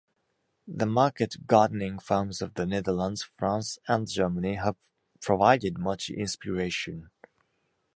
The 0.67 0.87
market 0.87 1.45
gardening 1.45 1.99
farms 1.99 2.41
of 2.41 2.55
the 2.55 2.65
Netherlands, 2.65 3.29
France, 3.37 3.77
and 3.87 4.07
Germany 4.09 4.55
have 4.55 4.75
provided 5.21 5.77
much 5.77 6.09
inspiration. 6.09 7.11